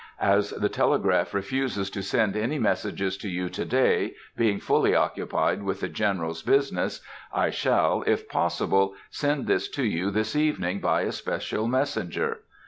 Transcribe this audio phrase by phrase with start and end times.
[0.19, 5.61] As the telegraph refuses to send any messages to you to day, being fully occupied
[5.61, 11.01] with the General's business, I shall, if possible, send this to you this evening by
[11.03, 12.39] a special messenger.